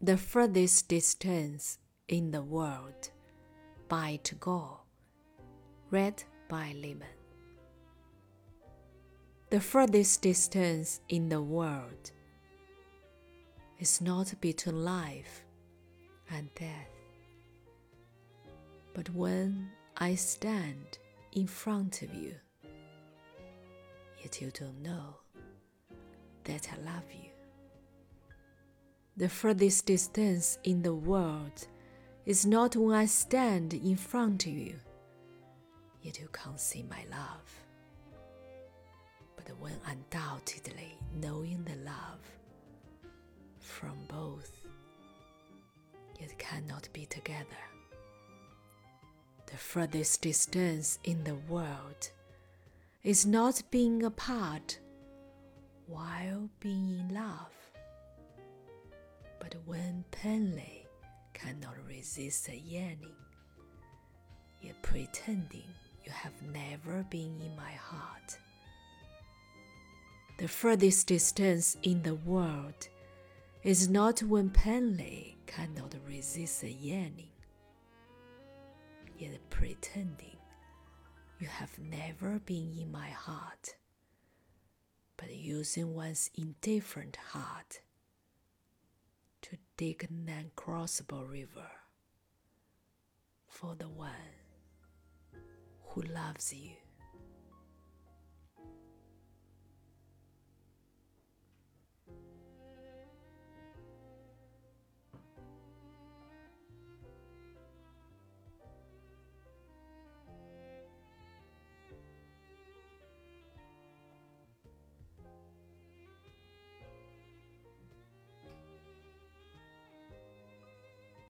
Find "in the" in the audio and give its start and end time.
2.06-2.40, 11.08-11.42, 30.62-30.94, 51.02-51.34, 71.82-72.14